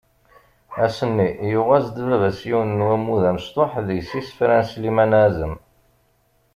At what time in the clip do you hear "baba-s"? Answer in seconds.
2.07-2.39